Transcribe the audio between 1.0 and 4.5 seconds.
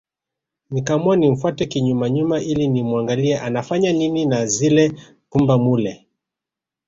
nimfuate kinyuma nyuma ili nimuangalie anafanya nini na